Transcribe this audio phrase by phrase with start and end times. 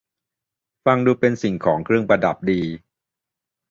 [0.85, 2.61] ฟังดูเป็นสิ่งของเครื่องประดับดี